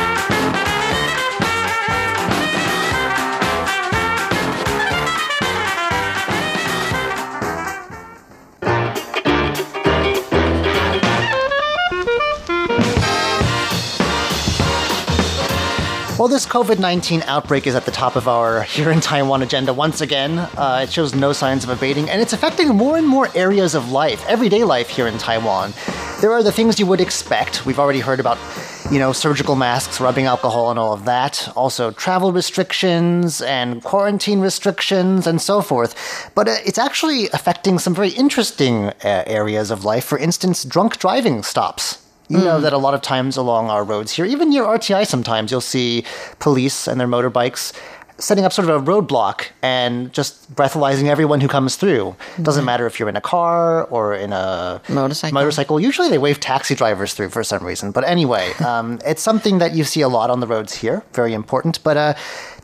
[16.19, 19.75] Well, this COVID 19 outbreak is at the top of our here in Taiwan agenda
[19.75, 20.39] once again.
[20.39, 23.91] Uh, it shows no signs of abating, and it's affecting more and more areas of
[23.91, 25.75] life, everyday life here in Taiwan.
[26.23, 27.67] There are the things you would expect.
[27.67, 28.39] We've already heard about,
[28.91, 31.53] you know, surgical masks, rubbing alcohol, and all of that.
[31.55, 36.31] Also, travel restrictions and quarantine restrictions and so forth.
[36.35, 40.07] But uh, it's actually affecting some very interesting uh, areas of life.
[40.07, 42.06] For instance, drunk driving stops.
[42.29, 45.51] You know that a lot of times along our roads here, even near RTI, sometimes
[45.51, 46.05] you'll see
[46.39, 47.73] police and their motorbikes
[48.19, 52.17] setting up sort of a roadblock and just breathalyzing everyone who comes through.
[52.43, 55.35] Doesn't matter if you're in a car or in a Motorcycle.
[55.35, 55.81] Motorcycle.
[55.81, 57.91] Usually they wave taxi drivers through for some reason.
[57.91, 61.05] But anyway, um, it's something that you see a lot on the roads here.
[61.13, 61.83] Very important.
[61.83, 62.15] But uh,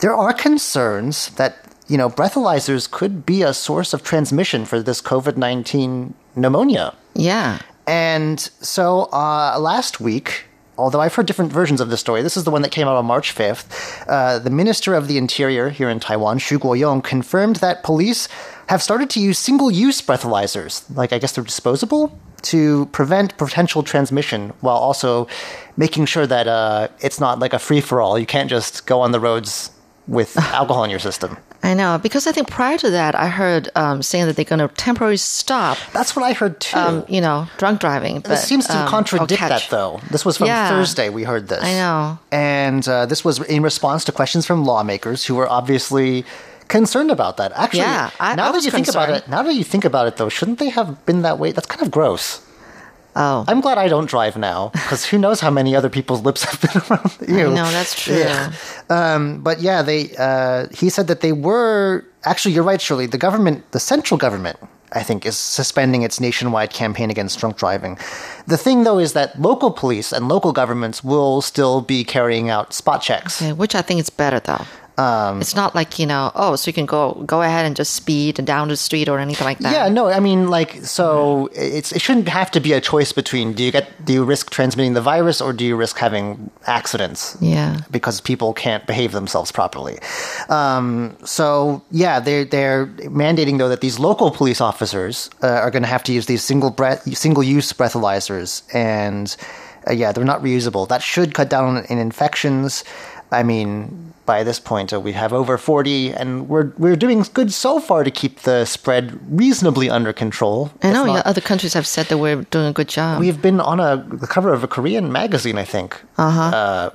[0.01, 1.59] there are concerns that
[1.89, 6.95] you know breathalyzers could be a source of transmission for this COVID nineteen pneumonia.
[7.15, 7.59] Yeah.
[7.87, 10.45] And so uh, last week,
[10.79, 12.97] although I've heard different versions of the story, this is the one that came out
[12.97, 14.05] on March 5th.
[14.09, 18.29] Uh, the Minister of the Interior here in Taiwan, Xu Guoyong, confirmed that police
[18.69, 23.83] have started to use single use breathalyzers, like I guess they're disposable, to prevent potential
[23.83, 25.29] transmission while also
[25.77, 28.19] making sure that uh, it's not like a free for all.
[28.19, 29.71] You can't just go on the roads
[30.09, 31.37] with alcohol in your system.
[31.65, 34.59] I know because I think prior to that, I heard um, saying that they're going
[34.67, 36.77] to temporarily stop, That's what I heard too.
[36.77, 38.17] um, you know, drunk driving.
[38.21, 40.01] But, This seems to um, contradict that, though.
[40.11, 40.69] This was from Yeah.
[40.71, 41.09] Thursday.
[41.09, 41.63] We heard this.
[41.63, 42.19] I know.
[42.33, 46.25] and uh, this was in response to questions from lawmakers who were obviously
[46.69, 47.53] concerned about that.
[47.55, 50.07] Actually, Yeah, I- now I that you think about it, now that you think about
[50.09, 51.53] it, though, shouldn't they have been that way?
[51.53, 52.41] That's kind of gross.
[53.15, 56.45] Oh, I'm glad I don't drive now because who knows how many other people's lips
[56.45, 57.51] have been around you.
[57.55, 58.17] no, that's true.
[58.17, 58.53] Yeah.
[58.89, 60.15] Um, but yeah, they.
[60.19, 62.55] Uh, he said that they were actually.
[62.55, 63.07] You're right, Shirley.
[63.07, 64.59] The government, the central government,
[64.93, 67.99] I think, is suspending its nationwide campaign against drunk driving.
[68.47, 72.73] The thing, though, is that local police and local governments will still be carrying out
[72.73, 73.43] spot checks.
[73.43, 74.65] Okay, which I think is better though.
[75.03, 77.95] Um, it's not like you know, oh, so you can go go ahead and just
[77.95, 79.73] speed and down the street or anything like that.
[79.73, 83.53] Yeah, no, I mean, like, so it's it shouldn't have to be a choice between
[83.53, 87.37] do you get do you risk transmitting the virus or do you risk having accidents?
[87.41, 87.81] Yeah.
[87.91, 89.99] because people can't behave themselves properly.
[90.49, 95.83] Um, so yeah, they're they're mandating though that these local police officers uh, are going
[95.83, 99.37] to have to use these single breath single use breathalyzers, and
[99.89, 100.87] uh, yeah, they're not reusable.
[100.89, 102.85] That should cut down in infections.
[103.31, 104.12] I mean.
[104.25, 108.05] By this point, uh, we have over 40, and we're we're doing good so far
[108.05, 110.71] to keep the spread reasonably under control.
[110.83, 113.19] I know not- yeah, other countries have said that we're doing a good job.
[113.21, 116.91] We've been on a the cover of a Korean magazine, I think, uh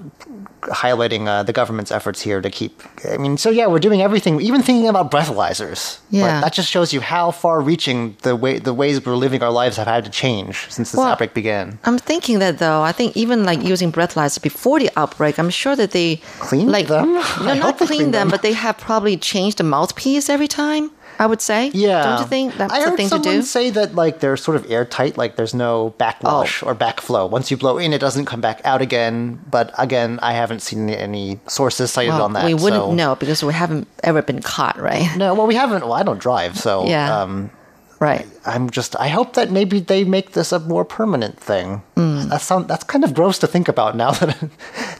[0.61, 2.81] highlighting uh, the government's efforts here to keep.
[3.09, 5.99] I mean, so yeah, we're doing everything, even thinking about breathalyzers.
[6.09, 6.41] Yeah.
[6.41, 9.87] that just shows you how far-reaching the way the ways we're living our lives have
[9.87, 11.79] had to change since this Well, outbreak began.
[11.83, 15.75] I'm thinking that though, I think even like using breathalyzers before the outbreak, I'm sure
[15.75, 17.16] that they Cleaned like them?
[17.43, 18.29] No, not they clean them, them.
[18.29, 20.91] but they have probably changed the mouthpiece every time.
[21.19, 21.71] I would say.
[21.73, 23.41] Yeah, Don't you think that's I the thing to someone do?
[23.41, 26.67] say that like they're sort of airtight, like there's no backwash Oh.
[26.67, 27.27] or backflow.
[27.27, 29.39] Once you blow in, it doesn't come back out again.
[29.49, 32.45] But again, I haven't seen any sources cited well, on that.
[32.45, 35.09] we wouldn't so- know because we haven't ever been caught, right?
[35.17, 35.81] No, well, we haven't.
[35.81, 37.21] Well, I don't drive, so Yeah.
[37.23, 37.49] um,
[37.99, 38.27] Right.
[38.45, 38.95] I'm just.
[38.99, 41.81] I hope that maybe they make this a more permanent thing.
[41.95, 44.37] That's sound, That's kind of gross to think about now that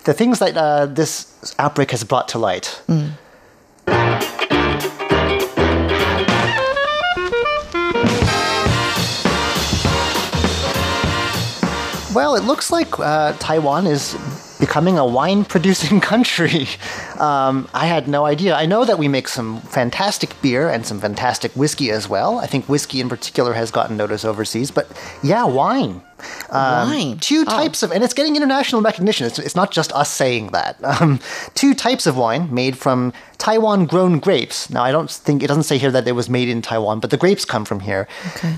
[0.06, 2.82] the things that uh, this outbreak has brought to light.
[12.14, 14.16] Well, it looks like uh, Taiwan is
[14.59, 16.68] becoming a wine producing country.
[17.19, 18.56] Um, I had no idea.
[18.56, 22.39] I know that we make some fantastic beer and some fantastic whiskey as well.
[22.39, 24.88] I think whiskey in particular has gotten notice overseas, but
[25.24, 26.01] yeah, wine.
[26.50, 27.18] Um, Wine.
[27.19, 27.51] Two Oh.
[27.51, 29.27] types of, and it's getting international recognition.
[29.27, 30.77] It's, it's not just us saying that.
[31.00, 31.19] Um,
[31.53, 34.68] two types of wine made from Taiwan grown grapes.
[34.71, 37.12] Now, I don't think, it doesn't say here that it was made in Taiwan, but
[37.12, 38.07] the grapes come from here.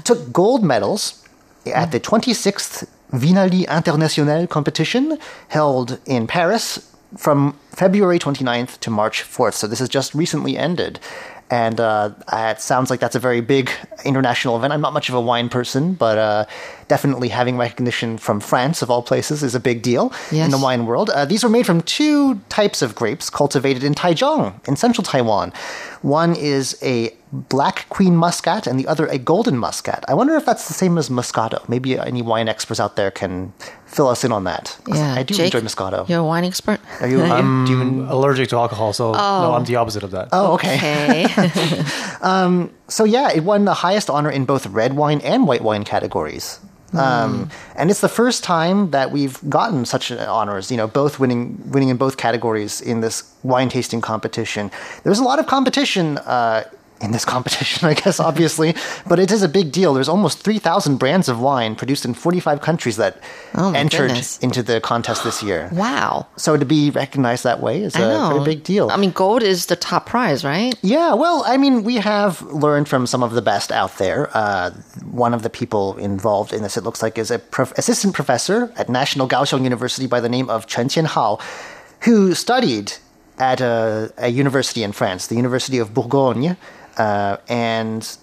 [0.06, 1.22] Took gold medals
[1.66, 5.18] at the 26th Vinalies International competition
[5.48, 9.54] held in Paris from February 29th to March 4th.
[9.54, 11.00] So this has just recently ended.
[11.50, 13.72] And uh, it sounds like that's a very big
[14.06, 14.72] international event.
[14.72, 16.46] I'm not much of a wine person, but uh,
[16.90, 20.86] definitely having recognition from France, of all places, is a big deal in the wine
[20.86, 21.10] world.
[21.12, 25.54] Uh, these were made from two types of grapes cultivated in Taichung, in central Taiwan.
[26.02, 30.04] One is a black queen muscat and the other a golden muscat.
[30.08, 31.68] I wonder if that's the same as Moscato.
[31.70, 33.54] Maybe any wine experts out there can
[33.86, 34.76] fill us in on that.
[34.88, 35.14] Yeah.
[35.14, 36.10] I do Jake, enjoy Moscato.
[36.10, 36.80] You're a wine expert?
[37.02, 37.22] Are you?
[37.38, 40.30] I'm do you even- allergic to alcohol, so no, I'm the opposite of that.
[40.32, 41.26] oh, okay.
[41.26, 42.70] Okay.
[42.90, 46.60] So yeah, it won the highest honor in both red wine and white wine categories.
[46.94, 50.72] Um, and it's the first time that we've gotten such honors.
[50.72, 54.72] You know, both winning winning in both categories in this wine tasting competition.
[55.04, 56.18] There's a lot of competition.
[56.20, 56.64] Uh,
[57.02, 58.76] in this competition, I guess, obviously,
[59.08, 59.94] but it is a big deal.
[59.94, 63.22] There's almost 3,000 brands of wine produced in 45 countries that
[63.56, 64.38] Oh, entered goodness.
[64.40, 65.70] into the contest this year.
[65.74, 66.28] wow.
[66.36, 68.30] So to be recognized that way is I a know.
[68.32, 68.90] pretty big deal.
[68.92, 70.74] I mean, gold is the top prize, right?
[70.82, 74.30] Yeah, well, I mean, we have learned from some of the best out there.
[74.34, 74.72] Uh,
[75.10, 78.72] one of the people involved in this, it looks like, is a prof- assistant professor
[78.76, 81.42] at National Kaohsiung University by the name of Chen Qianhao,
[82.02, 82.94] who studied
[83.38, 86.58] at a, a university in France, the University of Bourgogne,
[87.00, 88.18] uh, and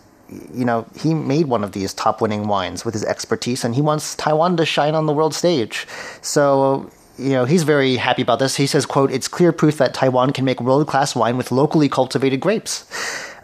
[0.55, 3.83] you know he made one of these top winning wines with his expertise, and he
[3.83, 5.87] wants Taiwan to shine on the world stage.
[6.21, 8.57] So you know he's very happy about this.
[8.57, 11.89] He says, "quote It's clear proof that Taiwan can make world class wine with locally
[11.89, 12.85] cultivated grapes."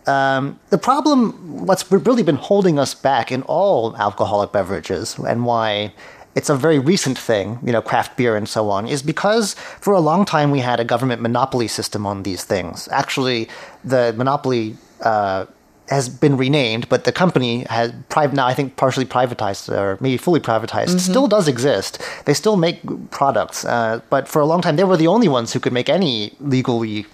[0.06, 5.93] Um, the problem, what's really been holding us back in all alcoholic beverages, and why
[6.35, 9.93] it's a very recent thing, you know, craft beer and so on, is because for
[9.93, 12.88] a long time we had a government monopoly system on these things.
[12.90, 13.49] Actually,
[13.85, 15.46] the monopoly uh,
[15.88, 18.46] has been renamed, but the company has private now.
[18.46, 21.00] I think partially privatized or maybe fully privatized.
[21.00, 22.00] Still does exist.
[22.25, 25.52] They still make products, uh, but for a long time they were the only ones
[25.52, 27.04] who could make any legally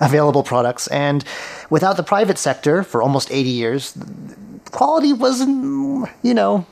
[0.00, 0.86] available products.
[0.88, 1.24] And
[1.70, 3.94] without the private sector for almost 80 years,
[4.70, 6.66] quality wasn't, you know,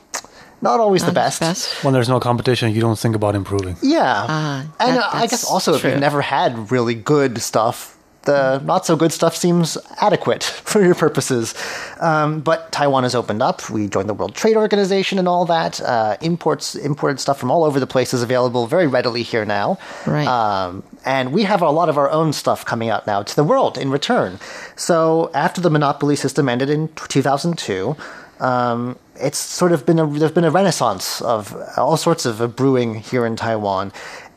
[0.61, 1.39] not always the best.
[1.39, 1.83] Best.
[1.83, 3.75] When there's no competition, you don't think about improving.
[3.81, 4.25] Yeah.
[4.27, 7.97] Ah, and that- uh, I guess that's also if you've never had really good stuff,
[8.23, 11.53] the not so good stuff seems adequate for your purposes.
[11.99, 13.69] Um, but Taiwan has opened up.
[13.69, 15.81] We joined the World Trade Organization and all that.
[15.81, 19.77] Uh, imports, imported stuff from all over the place is available very readily here now.
[20.05, 20.27] Right.
[20.27, 23.43] Um, and we have a lot of our own stuff coming out now to the
[23.43, 24.39] world in return.
[24.75, 27.95] So after the monopoly system ended in 2002,
[28.39, 32.95] um, it's sort of been a there's been a renaissance of all sorts of brewing
[32.95, 33.91] here in Taiwan,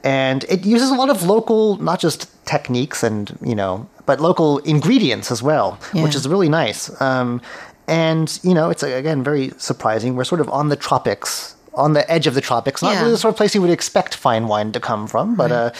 [0.04, 4.58] and it uses a lot of local, not just techniques and you know, but local
[4.58, 6.90] ingredients as well, which is really nice.
[7.00, 7.40] Um,
[7.88, 10.14] and you know, it's again very surprising.
[10.16, 13.00] We're sort of on the tropics, on the edge of the tropics, not Yeah.
[13.00, 15.50] really the sort of place you would expect fine wine to come from, but.
[15.52, 15.70] Uh,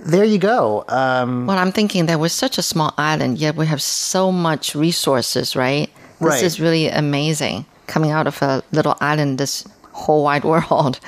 [0.00, 0.84] there you go.
[0.88, 4.74] Um, Well, I'm thinking that we're such a small island, yet we have so much
[4.74, 5.88] resources, right?
[6.20, 6.42] This Right.
[6.42, 10.98] is really amazing coming out of a little island, this whole wide world.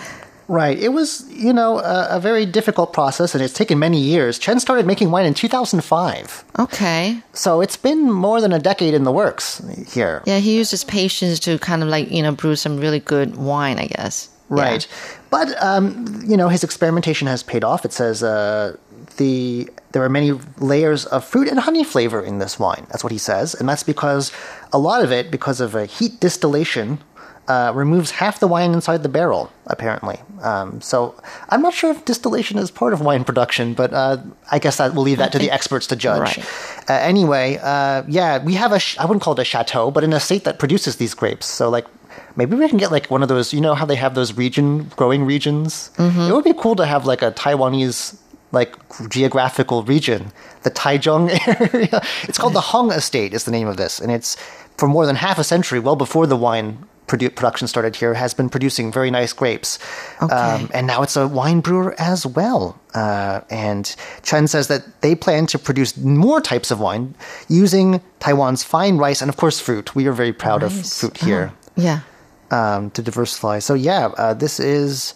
[0.49, 0.79] Right.
[0.79, 4.39] It was, you know, a, a very difficult process, and it's taken many years.
[4.39, 7.21] Chen started making wine in 2005, Okay.
[7.33, 9.61] so it's been more than a decade in the works
[9.93, 10.23] here.
[10.25, 13.37] Yeah, he used his patience to kind of like, you know, brew some really good
[13.37, 14.29] wine, I guess.
[14.51, 14.63] Yeah.
[14.63, 14.89] Right.
[15.31, 17.85] But um, you know, his experimentation has paid off.
[17.85, 18.77] It says uh,
[19.17, 22.87] the there are many layers of fruit and honey flavor in this wine.
[22.91, 24.31] That's what he says, and that's because
[24.73, 27.01] a lot of it, because of a heat distillation,
[27.49, 29.51] uh, removes half the wine inside the barrel.
[29.69, 31.15] Apparently, um, so
[31.49, 34.19] I'm not sure if distillation is part of wine production, but uh,
[34.51, 36.21] I guess that we'll leave that to the experts to judge.
[36.21, 36.39] Right.
[36.89, 40.05] Uh, anyway, uh, yeah, we have a sh- I wouldn't call it a chateau, but
[40.05, 41.47] an estate that produces these grapes.
[41.47, 41.87] So like.
[42.39, 43.55] Maybe we can get like one of those.
[43.55, 45.91] You know how they have those region growing regions.
[45.99, 48.19] It would be cool to have like a Taiwanese
[48.53, 48.75] like
[49.09, 51.31] geographical region, the Taichung
[51.73, 52.03] area.
[52.25, 53.33] It's called the Hong Estate.
[53.33, 54.37] Is the name of this, and it's
[54.77, 58.35] for more than half a century, well before the wine produ- production started here, has
[58.35, 59.79] been producing very nice grapes.
[60.21, 62.79] Um, and now it's a wine brewer as well.
[62.95, 67.15] Uh, and Chen says that they plan to produce more types of wine
[67.49, 69.95] using Taiwan's fine rice and, of course, fruit.
[69.95, 72.01] We are very proud of fruit here Yeah.
[72.51, 73.59] um, to diversify.
[73.61, 75.15] So yeah, uh, this is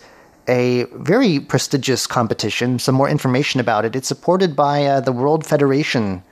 [0.48, 2.78] a very prestigious competition.
[2.78, 3.94] Some more information about it.
[3.96, 6.22] It's supported by uh, the World Federation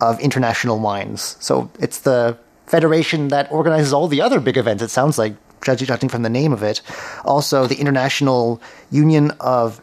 [0.00, 1.36] of International Wines.
[1.40, 4.82] So it's the federation that organizes all the other big events.
[4.82, 6.80] It sounds like judging from the name of it.
[7.24, 9.80] Also, the International Union of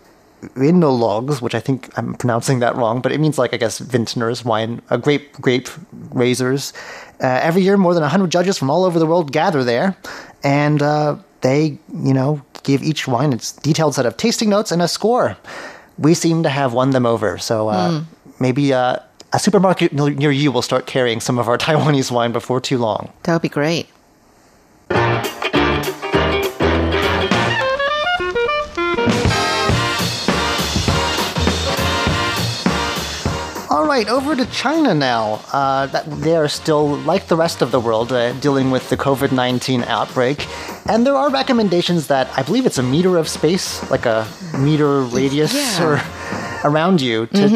[0.55, 4.43] Vinologues, which I think I'm pronouncing that wrong, but it means like I guess vintners,
[4.43, 5.69] wine, uh, grape grape
[6.11, 6.73] raisers.
[7.21, 9.95] Uh, every year, more than 100 judges from all over the world gather there,
[10.43, 14.81] and uh, they, you know, give each wine its detailed set of tasting notes and
[14.81, 15.37] a score.
[15.97, 18.01] We seem to have won them over, so uh,
[18.39, 18.97] maybe uh,
[19.33, 23.11] a supermarket near you will start carrying some of our Taiwanese wine before too long.
[23.23, 23.87] That would be great.
[33.69, 35.41] All right, over to China now.
[35.51, 39.31] Uh, they are still, like the rest of the world, uh, dealing with the COVID
[39.31, 40.47] 19 outbreak.
[40.87, 44.27] And there are recommendations that I believe it's a meter of space, like a
[44.59, 45.83] meter radius Yeah.
[45.83, 46.01] or
[46.63, 47.27] around you.
[47.27, 47.47] To,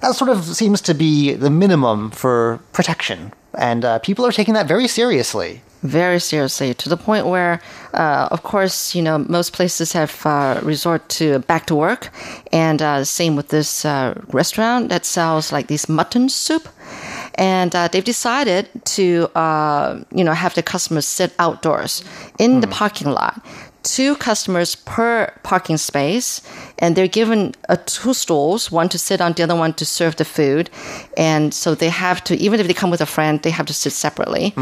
[0.00, 3.32] That sort of seems to be the minimum for protection.
[3.54, 5.62] And uh, people are taking that very seriously.
[5.82, 7.60] very seriously to the point where,
[7.94, 12.10] uh, of course, you know, most places have uh, resort to back to work,
[12.52, 16.68] and uh, same with this uh, restaurant that sells like this mutton soup.
[17.34, 22.02] And uh, they've decided to, uh, you know, have the customers sit outdoors
[22.38, 23.44] in the parking lot.
[23.82, 26.40] Two customers per parking space,
[26.78, 30.16] and they're given uh, two stools, one to sit on, the other one to serve
[30.16, 30.70] the food.
[31.16, 33.74] And so they have to, even if they come with a friend, they have to
[33.74, 34.54] sit separately.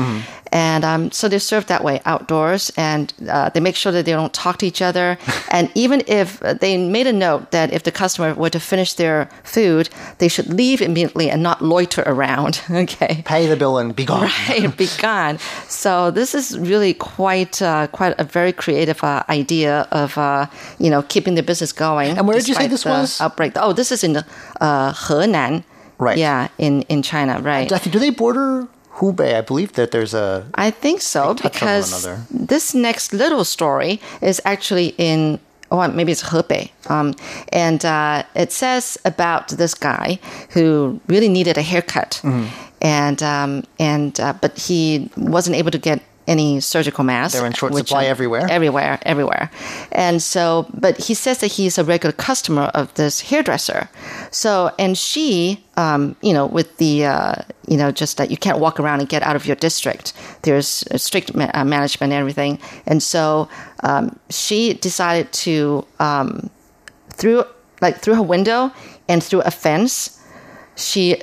[0.55, 4.13] And um, so they're served that way outdoors, and uh, they make sure that they
[4.13, 5.19] don't talk to each other.
[5.51, 8.93] and even if uh, they made a note that if the customer were to finish
[8.95, 12.63] their food, they should leave immediately and not loiter around.
[12.71, 13.23] okay.
[13.25, 14.31] Pay the bill and be gone.
[14.49, 15.41] Right, be gone.
[15.67, 20.47] So this is really quite uh, quite a very creative uh, idea of uh,
[20.79, 22.04] you know keeping the business going.
[22.11, 23.21] And where did you say this was?
[23.21, 23.53] Outbreak.
[23.57, 24.25] Oh, this is in the,
[24.61, 25.65] uh, Henan.
[25.99, 26.19] Right.
[26.19, 27.41] Yeah, in in China.
[27.41, 27.71] Right.
[27.73, 28.67] I think, do they border
[28.99, 29.35] Hubei?
[29.39, 30.45] I believe that there's a.
[30.55, 35.39] I think so on because this next little story is actually in.
[35.71, 36.71] Oh, maybe it's Hebei.
[36.91, 37.15] Um,
[37.53, 40.19] and uh, it says about this guy
[40.51, 42.47] who really needed a haircut, Mm-hmm.
[42.83, 47.37] and um, and uh, but he wasn't able to get any surgical masks.
[47.37, 48.47] They're in short supply everywhere.
[48.51, 49.51] everywhere, everywhere.
[49.93, 53.89] And so, but he says that he's a regular customer of this hairdresser.
[54.31, 57.35] So, and she, um, you know, with the, uh,
[57.69, 60.13] you know, just that you can't walk around and get out of your district.
[60.43, 62.59] There's strict ma- uh, management and everything.
[62.87, 63.49] And so,
[63.83, 66.51] um, she decided to, um,
[67.11, 67.45] through,
[67.81, 68.73] like, through her window
[69.09, 70.21] and through a fence,
[70.77, 71.21] she,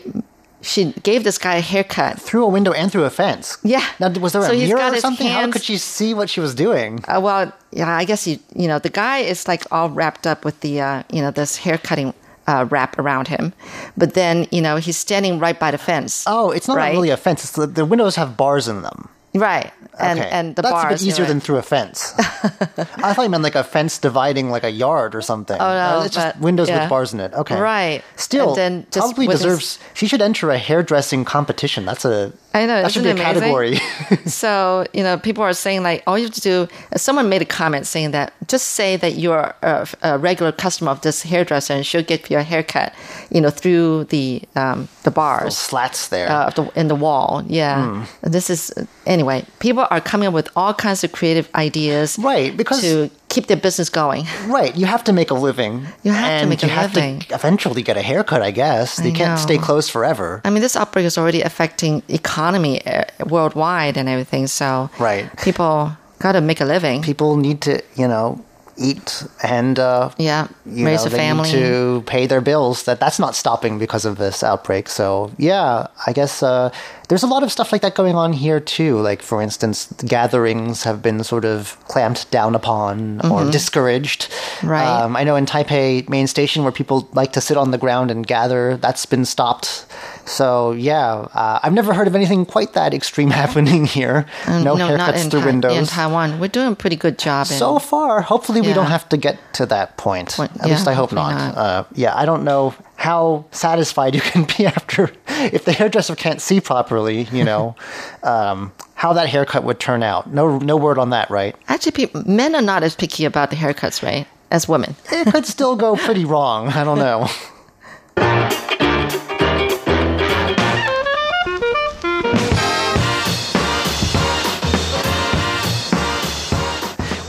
[0.61, 2.19] she gave this guy a haircut.
[2.21, 3.57] Through a window and through a fence.
[3.63, 3.85] Yeah.
[3.99, 5.27] Now, was there So a mirror or something?
[5.27, 7.03] How could she see what she was doing?
[7.07, 10.45] Uh, well, yeah, I guess you you know the guy is like all wrapped up
[10.45, 12.13] with the uh, you know this hair cutting
[12.47, 13.53] uh, wrap around him,
[13.97, 16.23] but then you know he's standing right by the fence.
[16.27, 16.91] Oh, it's not right?
[16.91, 17.43] really a fence.
[17.43, 19.09] It's the, the windows have bars in them.
[19.33, 20.29] right, and okay.
[20.29, 22.13] and the That's bars a bit easier than through a fence.
[22.19, 25.57] I thought you meant like a fence dividing like a yard or something.
[25.59, 26.81] Oh, no, Uh, it's just but- windows yeah.
[26.81, 27.33] with bars in it.
[27.33, 28.03] Okay, Right.
[28.15, 29.79] Still, And then just probably deserves.
[29.93, 31.85] She should enter a hairdressing competition.
[31.85, 32.31] That's a.
[32.53, 33.41] I know, That should be a amazing?
[33.41, 33.79] category.
[34.25, 36.67] so you know people are saying like all you have to do
[36.97, 40.99] someone made a comment saying that just say that you're a, a regular customer of
[41.01, 42.93] this hairdresser and she'll get you a haircut
[43.29, 46.29] you know through the um, the bars Slats there.
[46.29, 47.43] uh, the, in the wall.
[47.47, 48.29] Yeah, Hmm.
[48.29, 48.73] this is
[49.05, 49.45] anyway.
[49.59, 53.57] People are coming up with all kinds of creative ideas, Right, because- to keep their
[53.57, 54.25] business going.
[54.47, 55.87] Right, you have to make a living.
[56.03, 57.19] You have to and make you a have living.
[57.21, 58.97] to eventually get a haircut, I guess.
[58.97, 60.41] They I can't stay closed forever.
[60.43, 64.47] I mean, this outbreak is already affecting economy uh, worldwide and everything.
[64.47, 65.25] So, Right.
[65.43, 67.01] people got to make a living.
[67.03, 68.39] People need to, you know,
[68.77, 71.51] eat and uh, yeah, you raise know, a family.
[71.51, 72.83] need to pay their bills.
[72.83, 74.89] That that's not stopping because of this outbreak.
[74.89, 76.69] So yeah, I guess uh,
[77.11, 78.97] there's a lot of stuff like that going on here too.
[79.01, 84.29] Like for instance, gatherings have been sort of clamped down upon or discouraged.
[84.29, 84.67] Mm-hmm.
[84.69, 84.87] Right.
[84.87, 88.11] Um, I know in Taipei main station where people like to sit on the ground
[88.11, 89.85] and gather, that's been stopped.
[90.25, 94.25] So yeah, uh, I've never heard of anything quite that extreme happening here.
[94.47, 95.77] Um, no, not haircuts in through Tai- windows.
[95.77, 97.47] In Taiwan, we're doing a pretty good job.
[97.51, 100.39] in- So far, hopefully we don't have to get to that point.
[100.39, 101.33] At least I hope not.
[101.33, 101.57] not.
[101.57, 106.41] Uh, yeah, I don't know how satisfied you can be after if the hairdresser can't
[106.41, 107.23] see properly.
[107.31, 107.75] You know,
[108.23, 110.31] um, how that haircut would turn out.
[110.31, 111.55] No, no word on that, right?
[111.67, 114.27] Actually, people, men are not as picky about the haircuts, right?
[114.51, 114.95] As women.
[115.11, 116.69] It could still go pretty wrong.
[116.69, 117.27] I don't know.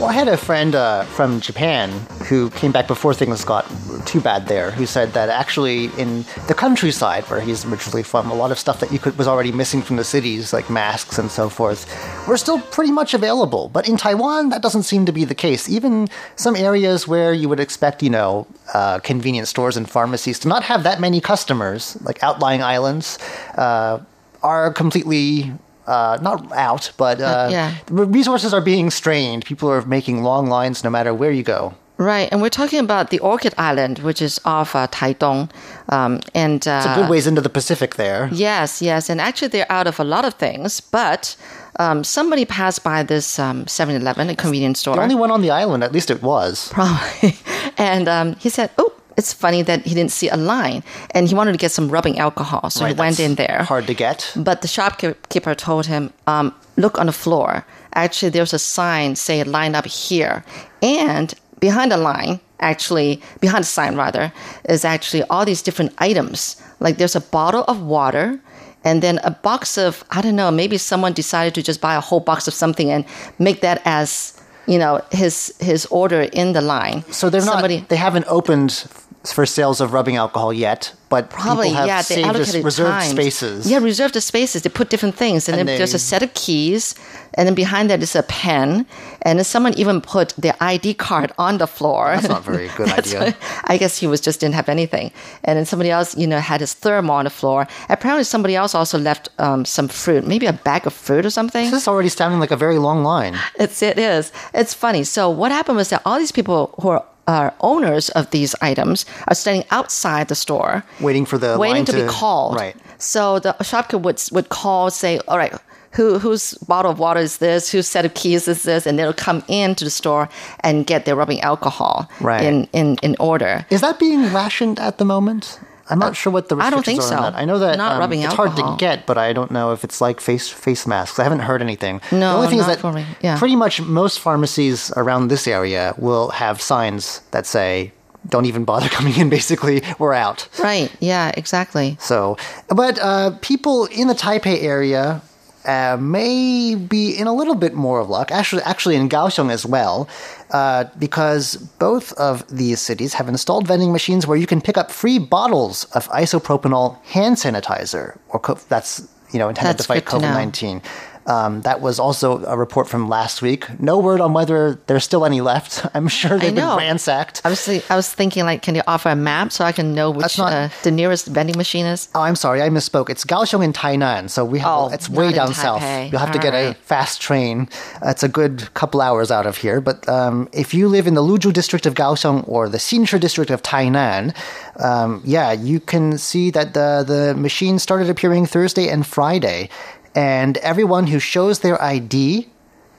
[0.03, 1.89] Well, I had a friend uh, from Japan
[2.27, 3.65] who came back before things got
[4.05, 8.33] too bad there, who said that actually in the countryside where he's originally from, a
[8.33, 11.31] lot of stuff that you could was already missing from the cities, like masks and
[11.31, 11.87] so forth,
[12.27, 13.69] were still pretty much available.
[13.69, 15.69] But in Taiwan, that doesn't seem to be the case.
[15.69, 20.49] Even some areas where you would expect, you know, uh, convenience stores and pharmacies to
[20.49, 23.19] not have that many customers, like outlying islands,
[23.55, 24.01] uh,
[24.41, 25.53] are completely
[25.87, 27.75] uh, not out, but uh, yeah.
[27.89, 29.45] resources are being strained.
[29.45, 31.73] People are making long lines no matter where you go.
[31.97, 35.49] Right, and we're talking about the Orchid Island, which is off uh, Taitung,
[35.89, 38.29] um, and uh, It's a good ways into the Pacific there.
[38.31, 41.35] Yes, yes, and actually they're out of a lot of things, but.
[41.79, 44.95] Um, somebody passed by this um, 7-Eleven, a convenience store.
[44.95, 46.69] The only one on the island, at least it was.
[46.69, 47.35] Probably.
[47.79, 51.35] and um, he said, oh, it's funny that he didn't see a line and he
[51.35, 52.69] wanted to get some rubbing alcohol.
[52.69, 53.63] So Right, he went in there.
[53.63, 54.31] Hard to get.
[54.35, 57.65] But the shopkeeper told him, um, look on the floor.
[57.93, 60.43] Actually, there's a sign say line up here.
[60.81, 64.33] And behind the line, actually, behind the sign rather,
[64.67, 66.61] is actually all these different items.
[66.79, 68.39] Like there's a bottle of water
[68.83, 72.01] and then a box of, I don't know, maybe someone decided to just buy a
[72.01, 73.05] whole box of something and
[73.39, 74.33] make that as,
[74.67, 77.03] you know, his his order in the line.
[77.11, 77.89] So they're Somebody, not.
[77.89, 78.85] They haven't opened
[79.31, 82.01] for sales of rubbing alcohol yet, but Probably, people have yeah.
[82.01, 83.11] They allocated reserved times.
[83.11, 83.69] spaces.
[83.71, 84.63] Yeah, reserved the spaces.
[84.63, 86.93] They put different things, and, And then there's a set of keys,
[87.35, 88.85] and then behind that is a pen,
[89.21, 92.07] and then someone even put their ID card on the floor.
[92.15, 93.19] That's not a very good idea.
[93.19, 95.11] what- I guess he was just didn't have anything,
[95.45, 97.65] and then somebody else, you know, had his thermal on the floor.
[97.89, 101.71] Apparently, somebody else also left um, some fruit, maybe a bag of fruit or something.
[101.71, 103.37] This is already sounding like a very long line.
[103.57, 104.31] It's it is.
[104.53, 105.03] It's funny.
[105.05, 109.05] So what happened was that all these people who are, are owners of these items
[109.27, 112.55] are standing outside the store, Waiting for the waiting line to, be called.
[112.55, 112.75] right.
[112.97, 115.53] So the shopkeeper would would call, say, "All right."
[115.97, 117.69] Who, whose bottle of water is this?
[117.71, 118.87] Whose set of keys is this?
[118.87, 120.27] And they'll come into the store
[120.61, 122.41] and get their rubbing alcohol Right.
[122.43, 123.63] in, in, in order.
[123.69, 125.59] Is that being rationed at the moment?
[125.89, 127.15] I'm not sure what the I don't think are on so.
[127.15, 127.35] that.
[127.35, 129.83] I know that Not um, rubbing it's hard to get, but I don't know if
[129.83, 131.19] it's like face face masks.
[131.19, 132.01] I haven't heard anything.
[132.11, 133.05] No, the only thing is not that for me.
[133.21, 133.37] Yeah.
[133.37, 137.91] pretty much most pharmacies around this area will have signs that say
[138.27, 140.47] "Don't even bother coming in." Basically, we're out.
[140.59, 140.89] Right.
[140.99, 141.97] Yeah, exactly.
[141.99, 142.37] So,
[142.69, 145.21] but uh, people in the Taipei area
[145.65, 148.31] uh, may be in a little bit more of luck.
[148.31, 150.07] Actually, actually in Kaohsiung as well,
[150.53, 154.91] uh, because both of these cities have installed vending machines where you can pick up
[154.91, 160.05] free bottles of isopropanol hand sanitizer, or co- that's you know intended That's to fight
[160.05, 160.27] good to know.
[160.27, 160.81] COVID nineteen.
[161.25, 163.79] Um, that was also a report from last week.
[163.79, 165.85] No word on whether there's still any left.
[165.93, 166.77] I'm sure they've been know.
[166.77, 167.41] ransacked.
[167.45, 170.11] I was, I was thinking, like, can you offer a map so I can know
[170.11, 172.09] which not- uh, the nearest vending machine is?
[172.15, 173.09] Oh, I'm sorry, I misspoke.
[173.09, 175.81] It's Kaohsiung in Tainan, so we have Oh, it's way down south.
[176.11, 177.69] You'll have to All get a fast train.
[178.01, 179.81] It's a good couple hours out of here.
[179.81, 183.51] But um, if you live in the Luzhu district of Kaohsiung or the Xinshi district
[183.51, 184.35] of Tainan,
[184.83, 189.69] um, yeah, you can see that the the machine started appearing Thursday and Friday,
[190.15, 192.47] and everyone who shows their ID.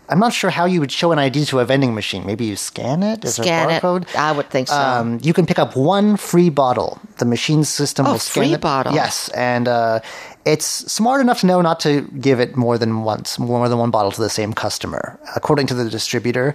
[0.07, 2.27] I'm not sure how you would show an ID to a vending machine.
[2.27, 3.25] Maybe you scan it.
[3.25, 4.15] Is Scan there a it.
[4.17, 4.77] I would think so.
[4.77, 7.01] Um, you can pick up one free bottle.
[7.17, 8.61] The machine system Oh, will scan free it.
[8.61, 8.93] bottle.
[8.93, 10.01] Yes, and uh,
[10.45, 13.91] it's smart enough to know not to give it more than once, more than one
[13.91, 16.55] bottle to the same customer, according to the distributor.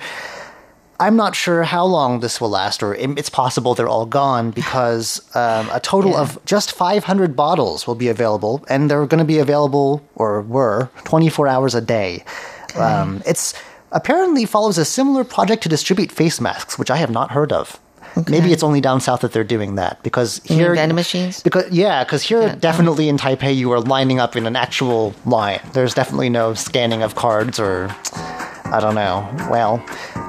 [0.99, 5.21] I'm not sure how long this will last, or it's possible they're all gone because
[5.35, 6.19] um, a total Yeah.
[6.21, 10.89] of just 500 bottles will be available, and they're going to be available, or were,
[11.05, 12.23] 24 hours a day.
[12.75, 13.53] Um, it's
[13.93, 17.79] apparently follows a similar project to distribute face masks, which I have not heard of.
[18.27, 21.41] Maybe it's only down south that they're doing that because here vending machines?
[21.43, 22.55] because yeah, because here Yeah.
[22.55, 25.61] definitely in Taipei you are lining up in an actual line.
[25.73, 27.87] There's definitely no scanning of cards or
[28.71, 29.27] I don't know.
[29.49, 29.77] Well,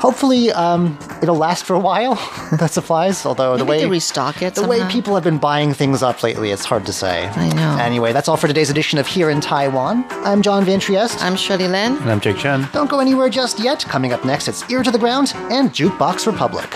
[0.00, 2.14] hopefully um, it'll last for a while.
[2.59, 4.87] that supplies, although Maybe the way restock it, the somehow.
[4.87, 7.26] way people have been buying things up lately, it's hard to say.
[7.29, 7.76] I know.
[7.79, 10.07] Anyway, that's all for today's edition of Here in Taiwan.
[10.11, 11.22] I'm John Van Triest.
[11.22, 12.66] I'm Shirley Lin, and I'm Jake Chen.
[12.72, 13.81] Don't go anywhere just yet.
[13.81, 16.70] Coming up next, it's Ear to the Ground and Jukebox Republic.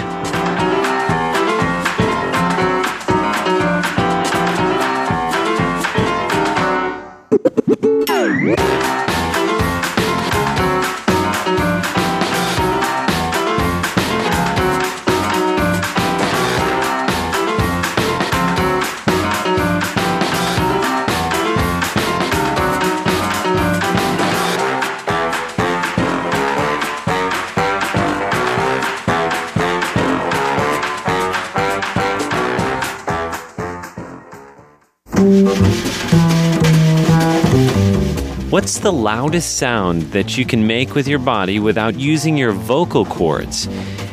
[38.54, 43.06] What's the loudest sound that you can make with your body without using your vocal
[43.06, 43.67] cords?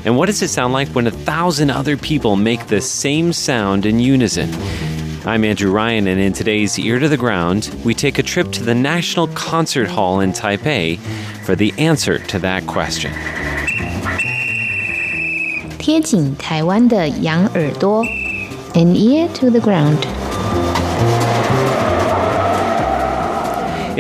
[0.05, 3.87] And what does it sound like when a thousand other people make the same sound
[3.87, 4.51] in unison?
[5.25, 8.63] I'm Andrew Ryan, and in today's Ear to the Ground, we take a trip to
[8.63, 10.99] the National Concert Hall in Taipei
[11.45, 13.13] for the answer to that question.
[15.79, 18.05] 贴紧台湾的羊耳朵，
[18.75, 20.07] an ear to the ground。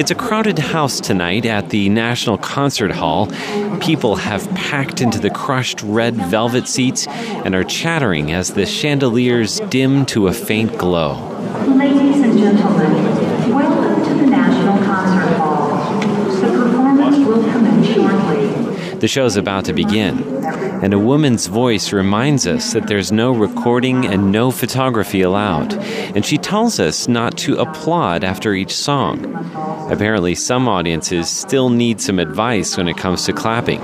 [0.02, 3.28] It's a crowded house tonight at the National Concert Hall.
[3.82, 9.60] People have packed into the crushed red velvet seats and are chattering as the chandeliers
[9.70, 11.14] dim to a faint glow.
[11.68, 12.94] Ladies and gentlemen,
[13.54, 16.02] welcome to the National Concert Hall.
[16.42, 18.96] The performance will commence shortly.
[18.96, 24.06] The show's about to begin and a woman's voice reminds us that there's no recording
[24.06, 25.74] and no photography allowed.
[26.16, 29.26] And she tells us not to applaud after each song.
[29.92, 33.80] Apparently, some audiences still need some advice when it comes to clapping.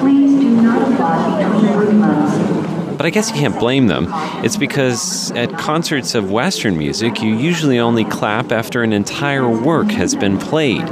[0.00, 2.96] Please do not applaud between movements.
[2.96, 4.06] But I guess you can't blame them.
[4.44, 9.90] It's because at concerts of Western music, you usually only clap after an entire work
[9.90, 10.88] has been played,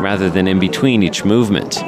[0.00, 1.80] rather than in between each movement.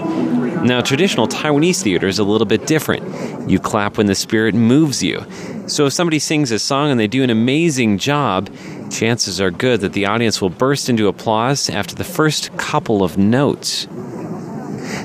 [0.65, 3.51] Now, traditional Taiwanese theater is a little bit different.
[3.51, 5.23] You clap when the spirit moves you.
[5.67, 8.49] So if somebody sings a song and they do an amazing job,
[8.91, 13.19] chances are good that the audience will burst into applause after the first couple of
[13.19, 13.87] notes.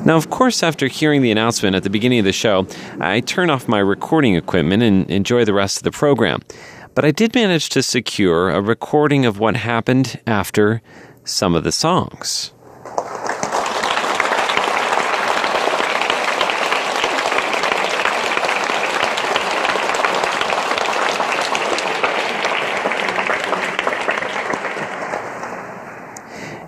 [0.05, 2.65] Now, of course, after hearing the announcement at the beginning of the show,
[3.01, 6.39] I turn off my recording equipment and enjoy the rest of the program.
[6.95, 10.81] But I did manage to secure a recording of what happened after
[11.25, 12.53] some of the songs.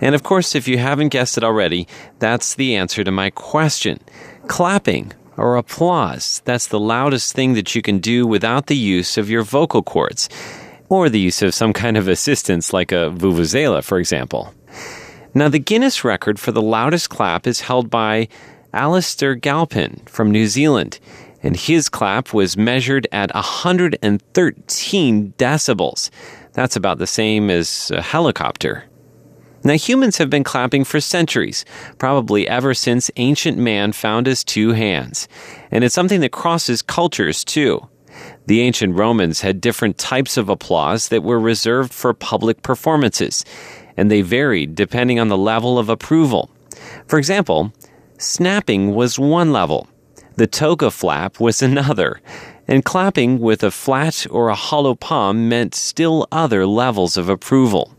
[0.02, 1.86] And of course, if you haven't guessed it already,
[2.18, 4.00] that's the answer to my question.
[4.48, 9.30] Clapping or applause, that's the loudest thing that you can do without the use of
[9.30, 10.28] your vocal cords,
[10.88, 14.52] or the use of some kind of assistance like a vuvuzela, for example.
[15.34, 18.28] Now, the Guinness record for the loudest clap is held by
[18.74, 20.98] Alistair Galpin from New Zealand,
[21.44, 26.10] and his clap was measured at 113 decibels.
[26.54, 28.84] That's about the same as a helicopter.
[29.64, 31.64] Now, humans have been clapping for centuries,
[31.98, 35.28] probably ever since ancient man found his two hands.
[35.70, 37.88] And it's something that crosses cultures, too.
[38.46, 43.44] The ancient Romans had different types of applause that were reserved for public performances,
[43.96, 46.50] and they varied depending on the level of approval.
[47.06, 47.72] For example,
[48.18, 49.88] snapping was one level,
[50.36, 52.20] the toga flap was another,
[52.66, 57.91] and clapping with a flat or a hollow palm meant still other levels of approval.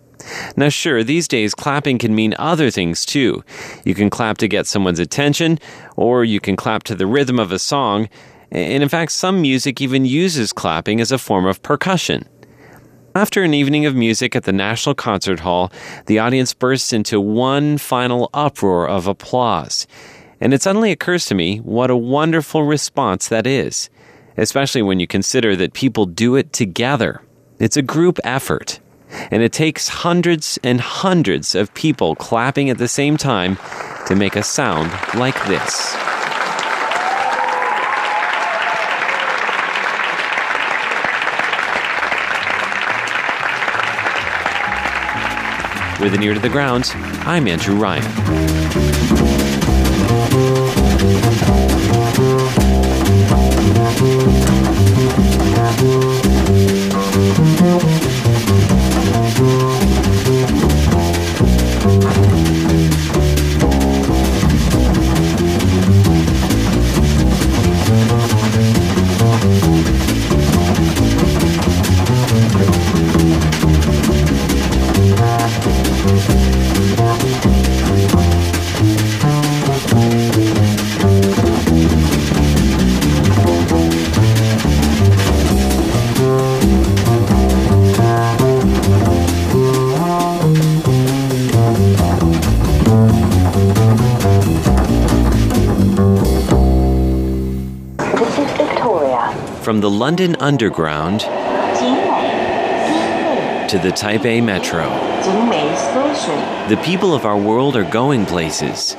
[0.56, 3.44] Now, sure, these days clapping can mean other things too.
[3.86, 5.60] You can clap to get someone's attention,
[5.96, 8.10] or you can clap to the rhythm of a song,
[8.52, 12.28] and in fact, some music even uses clapping as a form of percussion.
[13.16, 15.72] After an evening of music at the National Concert Hall,
[16.08, 19.86] the audience bursts into one final uproar of applause.
[20.42, 23.90] And it suddenly occurs to me what a wonderful response that is,
[24.36, 27.22] especially when you consider that people do it together.
[27.60, 28.80] It's a group effort.
[29.32, 33.58] And it takes hundreds and hundreds of people clapping at the same time
[34.08, 35.96] to make a sound like this.
[46.02, 46.92] With an ear to the ground,
[47.26, 49.23] I'm Andrew Ryan.
[100.03, 101.21] London Underground
[103.69, 104.89] to the Taipei Metro,
[106.69, 108.97] the people of our world are going places.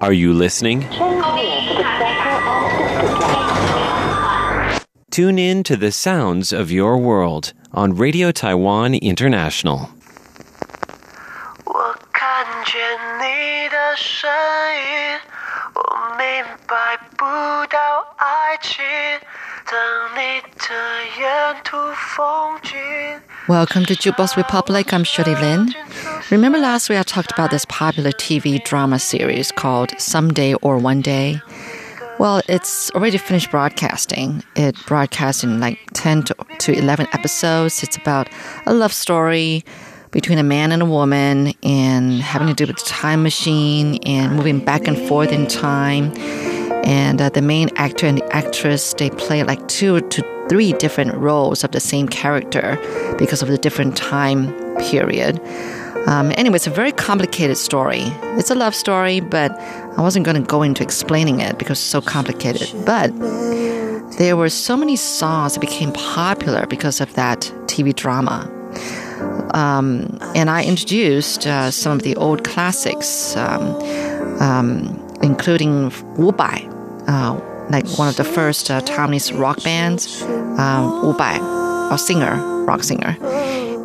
[0.00, 0.88] Are you listening?
[5.10, 9.90] Tune in to the sounds of your world on Radio Taiwan International.
[12.64, 12.80] 见
[13.20, 15.20] 你的身影，
[15.74, 15.80] 我
[16.16, 16.74] 明白
[17.16, 17.24] 不
[17.68, 17.78] 到
[18.16, 18.82] 爱情。
[23.47, 24.91] Welcome to Jukebox Republic.
[24.91, 25.75] I'm Shirley Lin.
[26.31, 31.01] Remember last week I talked about this popular TV drama series called Someday or One
[31.01, 31.39] Day?
[32.17, 34.43] Well, it's already finished broadcasting.
[34.55, 37.83] It broadcasts in like 10 to 11 episodes.
[37.83, 38.27] It's about
[38.65, 39.63] a love story
[40.09, 44.35] between a man and a woman and having to do with the time machine and
[44.35, 46.11] moving back and forth in time
[46.83, 51.13] and uh, the main actor and the actress, they play like two to three different
[51.15, 52.77] roles of the same character
[53.17, 55.39] because of the different time period.
[56.07, 58.03] Um, anyway, it's a very complicated story.
[58.37, 59.51] It's a love story, but
[59.97, 62.69] I wasn't going to go into explaining it because it's so complicated.
[62.85, 63.11] But
[64.17, 68.49] there were so many songs that became popular because of that TV drama.
[69.53, 73.75] Um, and I introduced uh, some of the old classics, um,
[74.41, 76.67] um, including Wu Bai,
[77.07, 81.37] uh, like one of the first uh, Taiwanese rock bands, um, Wu Bai,
[81.91, 83.17] a singer, rock singer.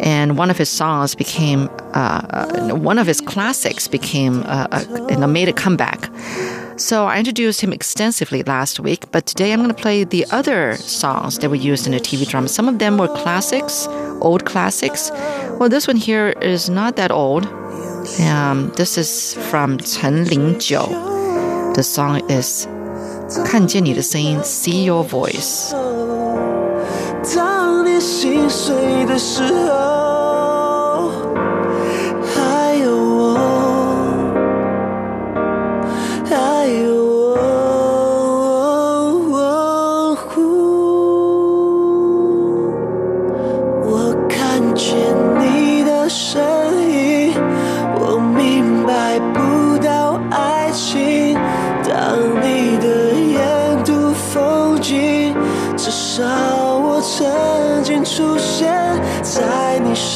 [0.00, 5.06] And one of his songs became, uh, uh, one of his classics became, uh, uh,
[5.08, 6.10] you made a comeback.
[6.76, 10.74] So I introduced him extensively last week, but today I'm going to play the other
[10.76, 12.48] songs that were used in the TV drama.
[12.48, 13.86] Some of them were classics,
[14.20, 15.10] old classics.
[15.58, 17.46] Well, this one here is not that old.
[18.20, 21.13] Um, this is from Chen Lingjiu.
[21.73, 22.67] The song is
[23.45, 25.71] 看见你的声音, See Your Voice.
[27.35, 30.12] 当你心碎的时候，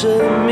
[0.01, 0.48] 生。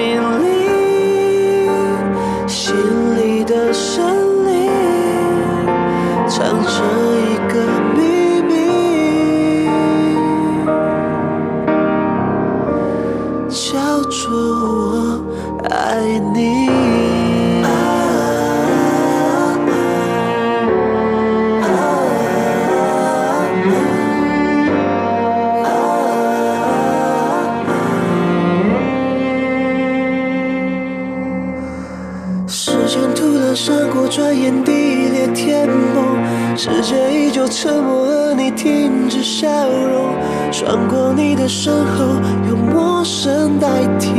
[39.39, 40.17] 笑容。
[40.51, 42.05] 穿过你的身后，
[42.49, 43.69] 用陌生代
[43.99, 44.11] 替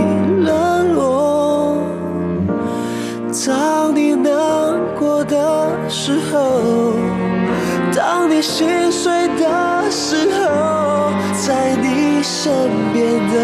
[0.43, 1.77] 冷落。
[3.47, 4.31] 当你难
[4.99, 6.93] 过的时候，
[7.95, 12.51] 当你心碎的时候，在你身
[12.93, 13.35] 边的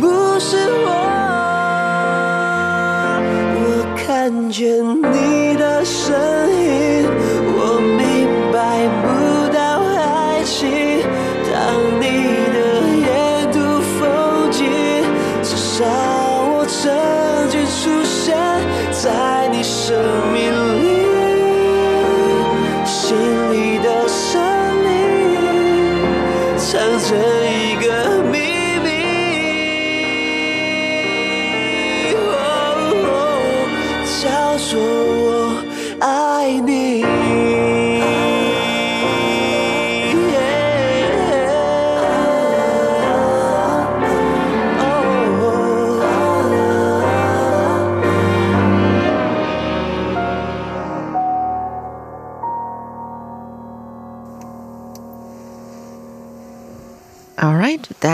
[0.00, 0.06] 不
[0.38, 0.90] 是我。
[3.56, 3.64] 我
[3.96, 4.84] 看见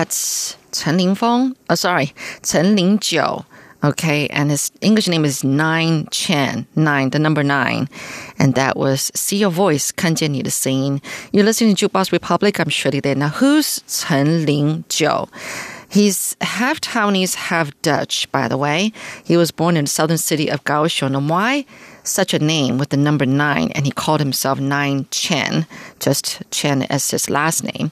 [0.08, 1.56] that's Chen Lingfeng.
[1.70, 2.14] Oh, sorry,
[2.44, 3.46] Chen Lingjiu.
[3.84, 7.90] Okay, and his English name is Nine Chen, nine, the number nine.
[8.40, 11.02] And that was See Your Voice, 看见你的声音.
[11.34, 12.62] You're listening to Jukebox Republic.
[12.62, 13.16] I'm Shirley there.
[13.16, 15.28] Now, who's Chen Lingjiu?
[15.90, 18.94] He's half Taiwanese, half Dutch, by the way.
[19.24, 21.16] He was born in the southern city of Kaohsiung.
[21.16, 21.66] And why
[22.04, 23.70] such a name with the number nine?
[23.76, 25.68] And he called himself Nine Chen,
[26.00, 27.92] just Chen as his last name.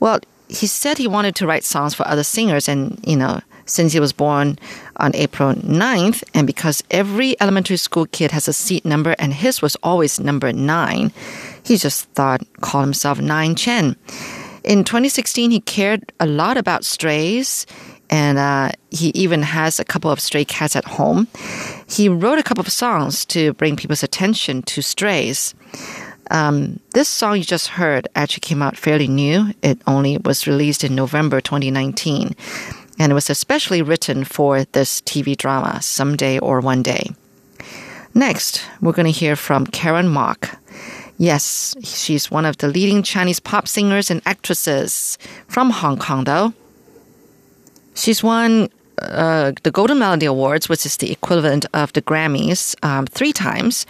[0.00, 0.18] Well,
[0.51, 3.99] he said he wanted to write songs for other singers and you know since he
[3.99, 4.59] was born
[4.97, 9.61] on april 9th and because every elementary school kid has a seat number and his
[9.61, 11.11] was always number 9
[11.63, 13.95] he just thought call himself nine chen
[14.63, 17.65] in 2016 he cared a lot about strays
[18.11, 21.29] and uh, he even has a couple of stray cats at home.
[21.87, 25.55] He wrote a couple of songs to bring people's attention to strays.
[26.31, 29.53] Um, this song you just heard actually came out fairly new.
[29.61, 32.33] It only was released in November 2019,
[32.97, 37.11] and it was especially written for this TV drama, Someday or One Day.
[38.13, 40.57] Next, we're going to hear from Karen Mok.
[41.17, 45.17] Yes, she's one of the leading Chinese pop singers and actresses
[45.47, 46.53] from Hong Kong, though.
[47.93, 48.69] She's won
[49.01, 53.85] uh, the Golden Melody Awards, which is the equivalent of the Grammys, um, three times.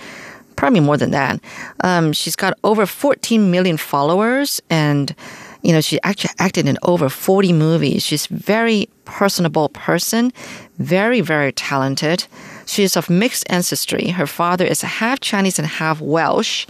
[0.61, 1.39] Probably more than that.
[1.83, 5.15] Um, she's got over 14 million followers, and
[5.63, 8.03] you know she actually acted in over 40 movies.
[8.03, 10.31] She's very personable person,
[10.77, 12.27] very very talented.
[12.67, 14.09] She is of mixed ancestry.
[14.09, 16.67] Her father is half Chinese and half Welsh.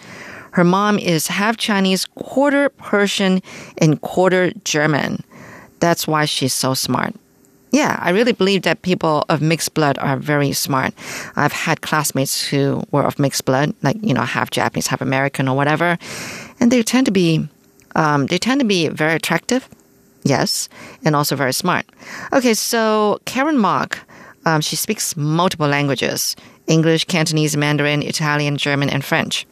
[0.52, 3.42] Her mom is half Chinese, quarter Persian,
[3.78, 5.22] and quarter German.
[5.82, 7.14] That's why she's so smart.
[7.72, 10.94] Yeah, I really believe that people of mixed blood are very smart.
[11.38, 15.48] I've had classmates who were of mixed blood, like you know, half Japanese, half American,
[15.48, 15.98] or whatever,
[16.60, 17.48] and they tend to be,
[17.96, 19.70] um, they tend to be very attractive,
[20.24, 20.68] yes,
[21.06, 21.86] and also very smart.
[22.34, 24.00] Okay, so Karen Mok,
[24.46, 26.36] um, she speaks multiple languages:
[26.68, 29.48] English, Cantonese, Mandarin, Italian, German, and French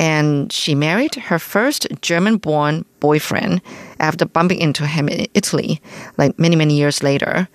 [0.00, 3.60] and she married her first German born boyfriend
[4.00, 5.82] after bumping into him in Italy,
[6.16, 7.46] like many, many years later.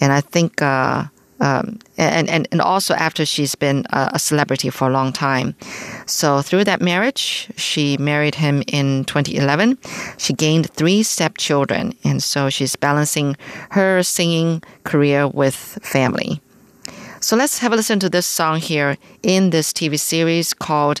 [0.00, 1.04] And I think, uh,
[1.38, 5.54] um, and, and, and also after she's been a, celebrity for a long time.
[6.06, 9.78] So through that marriage, she married him in 2011.
[10.18, 11.94] She gained three stepchildren.
[12.02, 13.36] And so she's balancing
[13.70, 16.40] her singing career with family.
[17.20, 21.00] So let's have a listen to this song here in this TV series called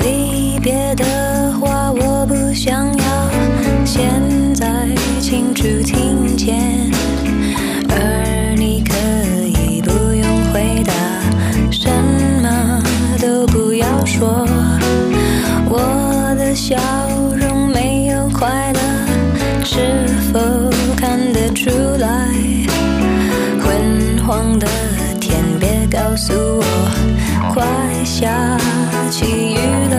[0.00, 3.30] 离别的话我不想要，
[3.84, 4.22] 现
[4.54, 4.86] 在
[5.20, 6.90] 清楚听见，
[7.88, 8.94] 而你可
[9.46, 10.92] 以不用回答，
[11.70, 11.90] 什
[12.42, 12.82] 么
[13.20, 14.46] 都不要说。
[15.70, 16.76] 我的笑
[28.20, 28.58] 下
[29.12, 29.58] 起雨
[29.90, 29.96] 了。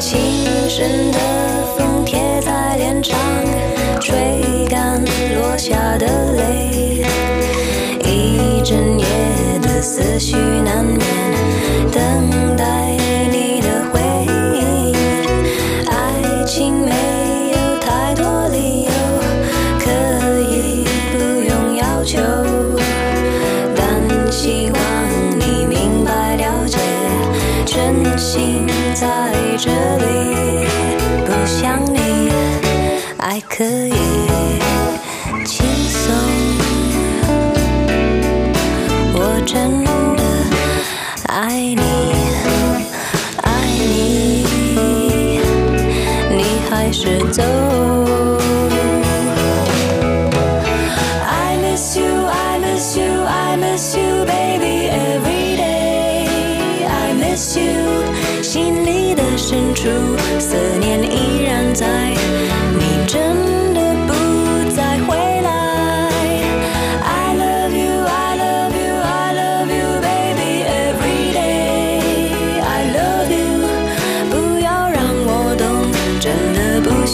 [0.00, 0.18] 轻
[0.68, 1.18] 声的
[1.78, 3.16] 风贴在脸上，
[4.00, 5.00] 吹干
[5.36, 7.04] 落下的泪。
[8.04, 9.06] 一整夜
[9.62, 10.84] 的思绪难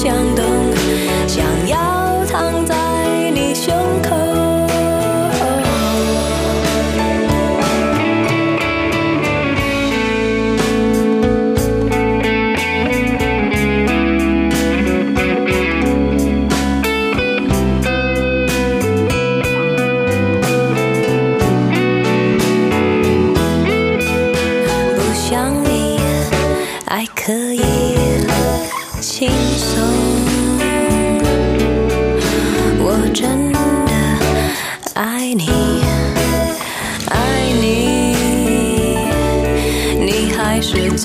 [0.04, 0.75] 爱你，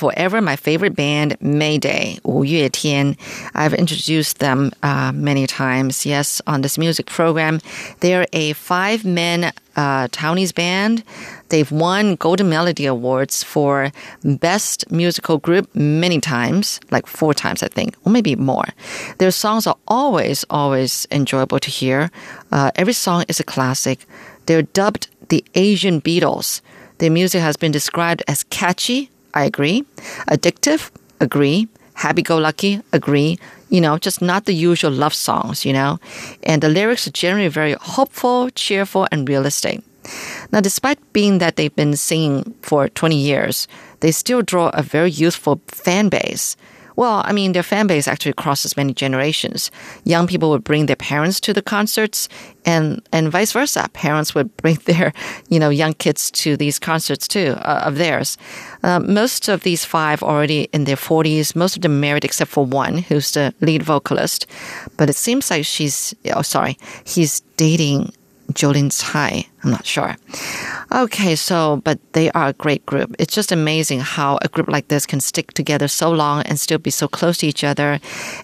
[0.00, 3.14] forever my favorite band, Mayday, 五月天.
[3.54, 7.60] I've introduced them uh, many times, yes, on this music program.
[8.00, 11.04] They're a five men uh, Taiwanese band.
[11.50, 13.92] They've won Golden Melody Awards for
[14.24, 18.68] Best Musical Group many times, like four times, I think, or maybe more.
[19.18, 22.10] Their songs are always, always enjoyable to hear.
[22.50, 24.06] Uh, every song is a classic.
[24.46, 26.62] They're dubbed the Asian Beatles.
[26.98, 29.84] Their music has been described as catchy, I agree,
[30.28, 35.72] addictive, agree, happy go lucky, agree, you know, just not the usual love songs, you
[35.72, 35.98] know.
[36.42, 39.82] And the lyrics are generally very hopeful, cheerful, and realistic.
[40.52, 43.68] Now, despite being that they've been singing for 20 years,
[44.00, 46.56] they still draw a very youthful fan base.
[46.96, 49.70] Well, I mean, their fan base actually crosses many generations.
[50.04, 52.28] Young people would bring their parents to the concerts,
[52.64, 53.88] and and vice versa.
[53.92, 55.12] Parents would bring their
[55.48, 58.36] you know young kids to these concerts too uh, of theirs.
[58.82, 61.56] Uh, most of these five already in their forties.
[61.56, 64.46] Most of them married except for one, who's the lead vocalist.
[64.96, 68.12] But it seems like she's oh sorry, he's dating
[68.54, 69.46] Jolin Tsai.
[69.62, 70.16] I'm not sure.
[70.92, 73.14] Okay, so, but they are a great group.
[73.18, 76.78] It's just amazing how a group like this can stick together so long and still
[76.78, 78.00] be so close to each other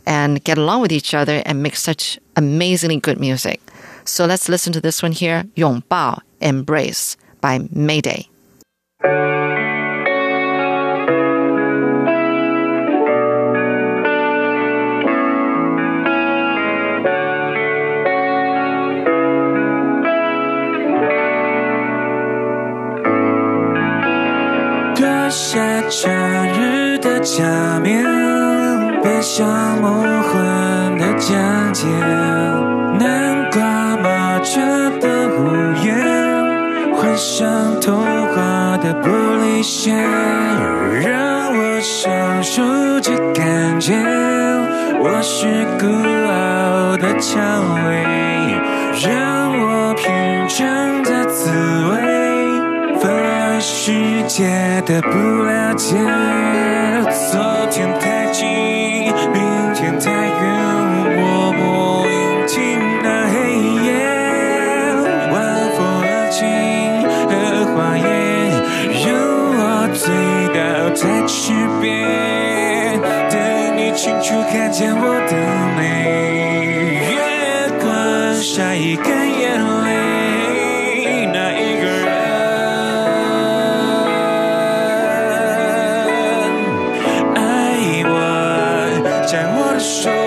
[0.06, 3.60] and get along with each other and make such amazingly good music.
[4.04, 8.28] So let's listen to this one here 拥抱 Embrace by Mayday.
[25.28, 25.58] 下
[25.88, 26.08] 假
[26.56, 28.04] 日的假面，
[29.02, 29.46] 背上
[29.80, 29.90] 魔
[30.22, 31.86] 幻的讲解，
[32.98, 34.60] 南瓜马车
[35.00, 39.08] 的屋檐，换上童话的玻
[39.42, 39.92] 璃鞋，
[41.02, 42.62] 让我享受
[43.00, 43.94] 这感觉。
[45.00, 45.86] 我是孤
[46.28, 48.04] 傲的蔷薇，
[49.02, 50.04] 让我品
[50.48, 50.85] 尝。
[53.68, 54.44] 世界
[54.86, 55.96] 的不了解，
[57.32, 58.46] 昨天太近，
[59.32, 59.42] 明
[59.74, 60.34] 天太远，
[61.18, 61.20] 我
[61.58, 61.60] 不
[62.08, 62.14] 应
[62.46, 62.54] 听
[63.02, 63.34] 那黑
[63.82, 63.88] 夜，
[65.32, 65.34] 晚
[65.74, 66.38] 风而静
[67.28, 67.32] 和
[67.74, 68.06] 花叶，
[69.04, 69.04] 让
[69.58, 69.60] 我
[69.92, 70.00] 醉
[70.54, 70.56] 倒
[70.94, 71.34] 在池
[71.80, 71.84] 边，
[73.28, 73.34] 等
[73.76, 75.32] 你清楚看见我的
[75.76, 75.82] 美，
[77.10, 77.18] 月
[77.82, 77.84] 光
[78.40, 79.10] 晒干
[79.40, 79.44] 眼
[79.82, 79.90] 泪，
[89.86, 90.25] show.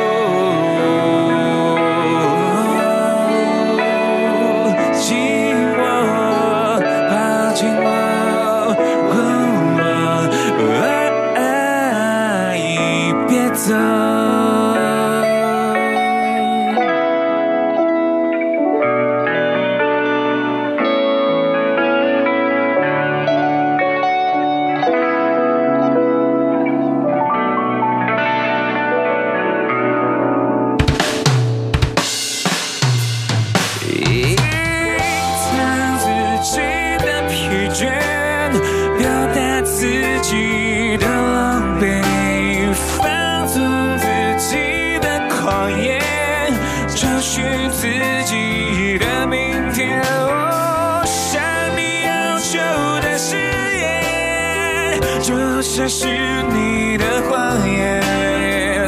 [47.32, 47.88] 许自
[48.26, 50.02] 己的明天。
[50.02, 51.40] 哦，向
[51.78, 52.58] 你要求
[53.02, 53.38] 的誓
[53.78, 58.02] 言，就像是你的谎言。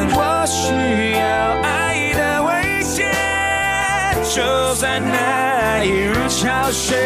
[0.09, 0.73] 我需
[1.19, 1.21] 要
[1.61, 3.05] 爱的危险。
[4.23, 4.41] 就
[4.73, 6.97] 算爱如潮水，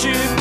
[0.00, 0.39] should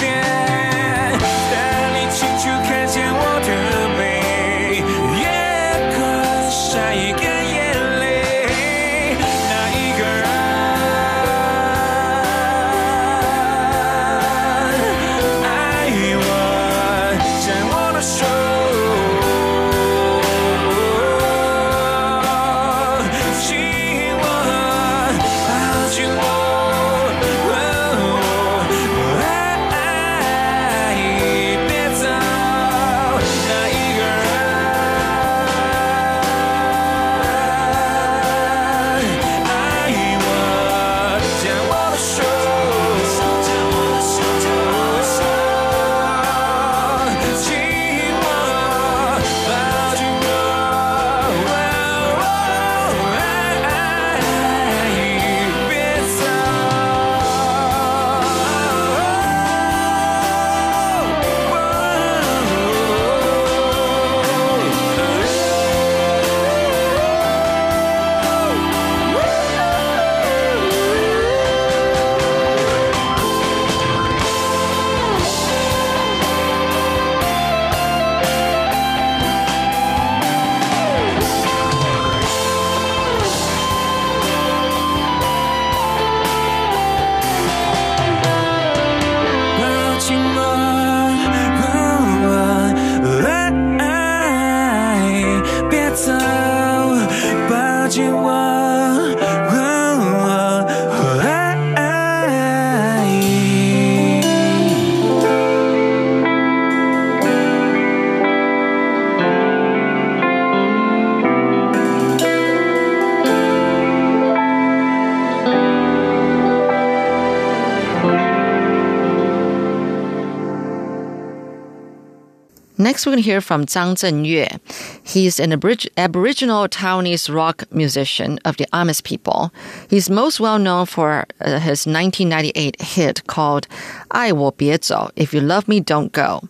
[122.90, 124.60] Next, we're going to hear from Zhang Zhenyue.
[125.04, 129.54] He's an Aboriginal Taiwanese rock musician of the Amis people.
[129.92, 133.68] He's most well known for uh, his 1998 hit called
[134.10, 136.42] "I Will Zhou." If you love me, don't go.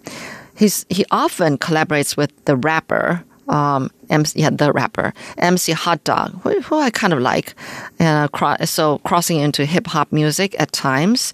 [0.55, 3.25] He's he often collaborates with the rapper.
[3.49, 7.55] Um, MC, yeah, the rapper MC Hot Dog, who, who I kind of like,
[7.99, 11.33] and uh, cro- so crossing into hip hop music at times.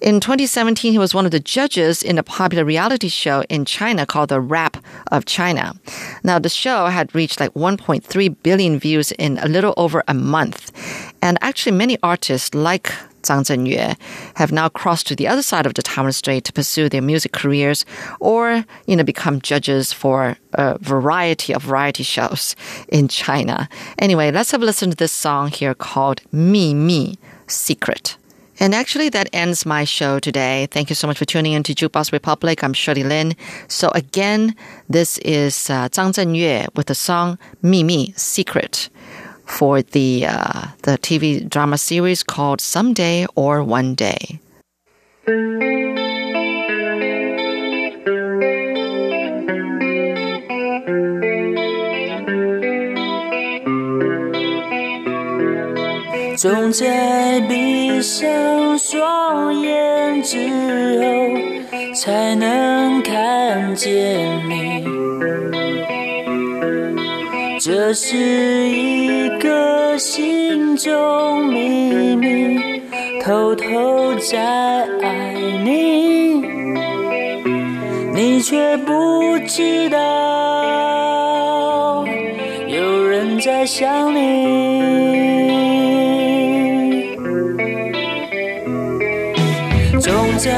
[0.00, 4.06] In 2017, he was one of the judges in a popular reality show in China
[4.06, 4.76] called The Rap
[5.10, 5.74] of China.
[6.22, 10.70] Now, the show had reached like 1.3 billion views in a little over a month.
[11.22, 12.92] And actually, many artists like
[13.26, 13.96] Zhang Zhenyue
[14.34, 17.32] have now crossed to the other side of the Taiwan Strait to pursue their music
[17.32, 17.84] careers
[18.20, 22.56] or, you know, become judges for a variety of variety shows
[22.88, 23.68] in China.
[23.98, 28.16] Anyway, let's have a listen to this song here called Mi Mi Secret.
[28.58, 30.66] And actually, that ends my show today.
[30.70, 32.64] Thank you so much for tuning in to Jukebox Republic.
[32.64, 33.36] I'm Shirley Lin.
[33.68, 34.56] So again,
[34.88, 38.88] this is uh, Zhang Zhenyue with the song Mi Mi Secret
[39.45, 44.39] for the uh, the TV drama series called Someday or One Day.
[56.37, 60.37] 总在闭上双眼之
[60.99, 65.54] 后，才能看见你。
[67.88, 72.82] 这是一个心中秘密，
[73.22, 74.40] 偷偷在
[75.00, 75.32] 爱
[75.62, 76.42] 你，
[78.12, 79.98] 你却不知道
[82.66, 85.46] 有人在想你。
[90.00, 90.50] 总在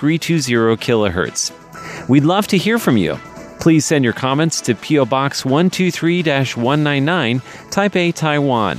[0.00, 1.52] kHz.
[2.08, 3.18] We'd love to hear from you.
[3.60, 6.22] Please send your comments to PO Box 123
[6.56, 7.40] 199,
[7.70, 8.78] Taipei, Taiwan.